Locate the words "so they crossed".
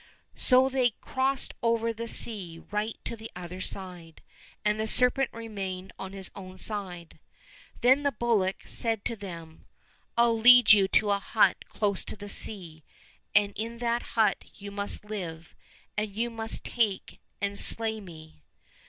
0.35-1.53